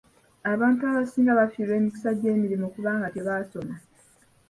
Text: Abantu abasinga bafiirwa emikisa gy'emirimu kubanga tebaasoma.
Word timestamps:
Abantu 0.51 0.81
abasinga 0.91 1.37
bafiirwa 1.39 1.73
emikisa 1.79 2.09
gy'emirimu 2.19 2.67
kubanga 2.73 3.07
tebaasoma. 3.15 3.75